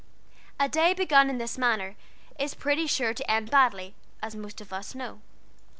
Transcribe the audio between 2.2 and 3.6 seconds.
is pretty sure to end